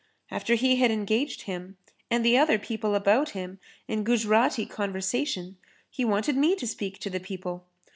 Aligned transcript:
After 0.31 0.55
he 0.55 0.77
had 0.77 0.89
engaged 0.89 1.43
him 1.43 1.77
and 2.09 2.25
the 2.25 2.35
other 2.35 2.57
people 2.57 2.95
about 2.95 3.33
him 3.37 3.59
in 3.87 4.03
Gujrati 4.03 4.65
conversation, 4.65 5.57
he 5.91 6.03
wanted 6.03 6.35
me 6.37 6.55
to 6.55 6.65
speak 6.65 6.97
to 7.01 7.09
the 7.11 7.19
people. 7.19 7.67